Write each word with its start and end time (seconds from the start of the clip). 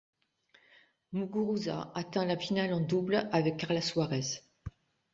Muguruza 1.11 1.85
atteint 1.93 2.25
la 2.25 2.35
finale 2.35 2.73
en 2.73 2.79
double 2.79 3.29
avec 3.31 3.57
Carla 3.57 3.81
Suárez. 3.81 4.41